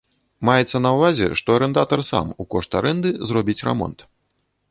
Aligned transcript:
Маецца 0.47 0.77
на 0.85 0.89
ўвазе, 0.99 1.27
што 1.41 1.57
арандатар 1.57 2.03
сам 2.11 2.33
у 2.43 2.47
кошт 2.55 2.71
арэнды 2.79 3.09
зробіць 3.33 3.59
рамонт. 3.71 3.99